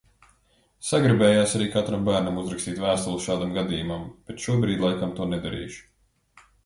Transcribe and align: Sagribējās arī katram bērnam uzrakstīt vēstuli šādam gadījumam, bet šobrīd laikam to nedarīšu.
Sagribējās 0.91 1.51
arī 1.59 1.67
katram 1.75 2.07
bērnam 2.07 2.39
uzrakstīt 2.43 2.81
vēstuli 2.85 3.21
šādam 3.27 3.53
gadījumam, 3.59 4.09
bet 4.31 4.43
šobrīd 4.47 4.83
laikam 4.87 5.15
to 5.21 5.29
nedarīšu. 5.35 6.49